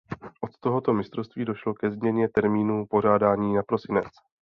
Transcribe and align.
Od 0.41 0.57
tohoto 0.59 0.93
mistrovství 0.93 1.45
došlo 1.45 1.73
ke 1.73 1.91
změně 1.91 2.29
termínu 2.29 2.85
pořádání 2.85 3.53
na 3.53 3.63
prosinec. 3.63 4.05